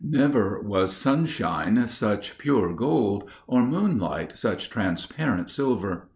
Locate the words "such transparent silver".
4.35-6.07